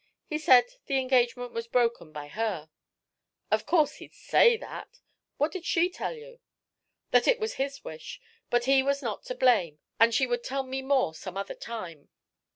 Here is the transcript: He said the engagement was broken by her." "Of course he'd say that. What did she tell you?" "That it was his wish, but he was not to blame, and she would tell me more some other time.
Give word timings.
He 0.25 0.39
said 0.39 0.65
the 0.87 0.97
engagement 0.97 1.51
was 1.51 1.67
broken 1.67 2.11
by 2.11 2.27
her." 2.29 2.71
"Of 3.51 3.67
course 3.67 3.97
he'd 3.97 4.15
say 4.15 4.57
that. 4.57 4.99
What 5.37 5.51
did 5.51 5.63
she 5.63 5.91
tell 5.91 6.15
you?" 6.15 6.39
"That 7.11 7.27
it 7.27 7.39
was 7.39 7.53
his 7.61 7.83
wish, 7.83 8.19
but 8.49 8.63
he 8.65 8.81
was 8.81 9.03
not 9.03 9.23
to 9.25 9.35
blame, 9.35 9.77
and 9.99 10.11
she 10.11 10.25
would 10.25 10.43
tell 10.43 10.63
me 10.63 10.81
more 10.81 11.13
some 11.13 11.37
other 11.37 11.53
time. 11.53 12.09